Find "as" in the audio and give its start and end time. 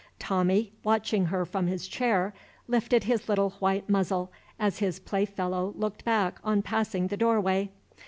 4.57-4.79